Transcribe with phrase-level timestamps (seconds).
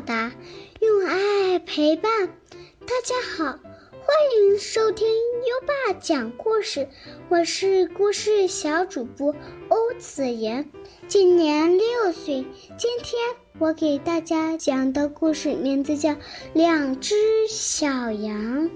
[0.00, 0.32] 答，
[0.80, 2.28] 用爱陪伴。
[2.80, 4.06] 大家好，欢
[4.38, 6.88] 迎收听优爸讲故事，
[7.28, 9.34] 我是故事小主播
[9.68, 10.70] 欧子妍，
[11.06, 12.46] 今年六岁。
[12.78, 13.20] 今天
[13.58, 16.10] 我给大家讲的故事名字叫
[16.54, 17.14] 《两只
[17.48, 18.68] 小羊》。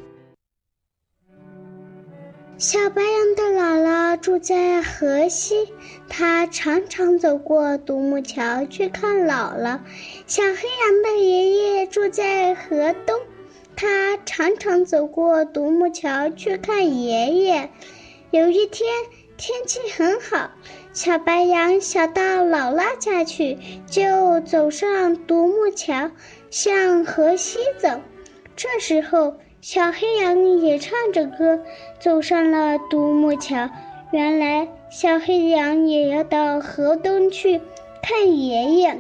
[2.57, 5.73] 小白羊的姥姥住在河西，
[6.09, 9.81] 她常常走过独木桥去看姥姥。
[10.29, 13.19] 小黑羊的爷爷住在河东，
[13.75, 17.71] 他常常走过独木桥去看爷爷。
[18.31, 18.89] 有一天
[19.37, 20.53] 天气很好，
[20.93, 23.59] 小白羊想到姥姥家去，
[23.91, 26.13] 就走上独木桥，
[26.51, 28.01] 向河西走。
[28.55, 29.35] 这时候。
[29.67, 31.59] 小黑羊也唱着歌
[31.99, 33.71] 走上了独木桥。
[34.11, 37.63] 原来，小黑羊也要到河东去
[38.03, 38.99] 看爷爷。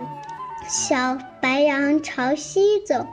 [0.66, 3.06] 小白羊朝西走。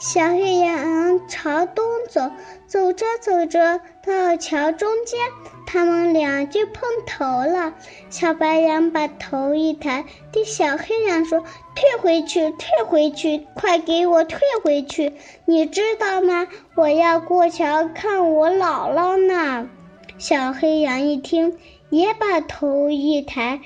[0.00, 2.30] 小黑羊朝东走，
[2.66, 5.20] 走着走着，到桥中间，
[5.66, 7.74] 他们俩就碰头了。
[8.08, 11.44] 小白羊把头一抬，对小黑羊说
[11.76, 15.12] ：“退回去，退回去，快给我退回去！
[15.44, 16.48] 你知道吗？
[16.76, 19.68] 我要过桥看我姥姥呢。”
[20.16, 21.58] 小黑羊一听，
[21.90, 23.60] 也把头一抬。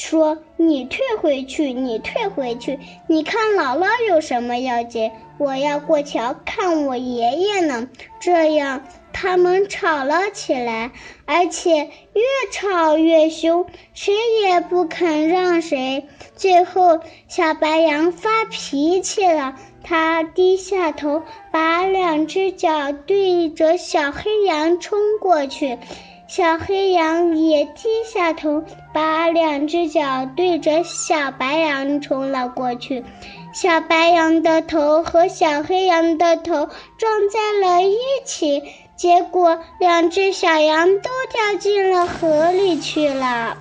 [0.00, 2.78] 说：“你退回去，你退回去！
[3.06, 5.12] 你看姥姥有什么要紧？
[5.36, 7.86] 我要过桥看我爷爷呢。”
[8.18, 10.92] 这样，他们吵了起来，
[11.26, 11.84] 而且
[12.14, 16.08] 越吵越凶，谁也不肯让谁。
[16.34, 25.78] 最后，小白羊发脾气了，他低下头，把两只脚对着小黑羊冲过去。
[26.30, 28.62] 小黑羊也低下头，
[28.94, 33.04] 把两只脚对着小白羊冲了过去。
[33.52, 38.62] 小白羊的头和小黑羊的头撞在了一起，
[38.94, 43.58] 结果两只小羊都掉进了河里去了。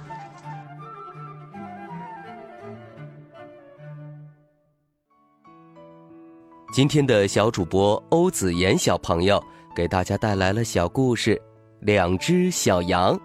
[6.71, 9.43] 今天的小主播欧子妍小朋友
[9.75, 11.41] 给大家带来了小故事。
[11.79, 13.17] 两只小羊，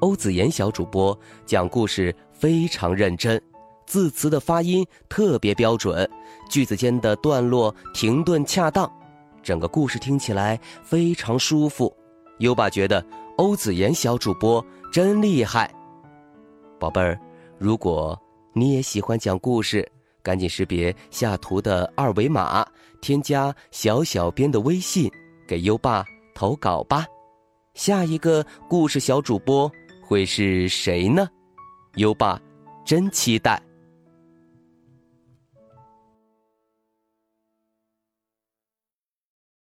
[0.00, 3.40] 欧子妍小主播讲故事非常认真，
[3.86, 6.08] 字词的发音特别标准，
[6.48, 8.90] 句子间的段落停顿恰当，
[9.42, 11.94] 整个故事听起来非常舒服。
[12.38, 13.04] 优爸觉得
[13.36, 15.70] 欧子妍小主播真厉害。
[16.78, 17.20] 宝贝儿，
[17.58, 18.18] 如果
[18.54, 19.86] 你也喜欢讲故事，
[20.22, 22.66] 赶紧识别下图的二维码，
[23.02, 25.10] 添加小小编的微信，
[25.46, 26.02] 给优爸
[26.34, 27.04] 投稿吧。
[27.80, 31.26] 下一个故事小主播会是谁呢？
[31.94, 32.38] 优爸
[32.84, 33.58] 真期待。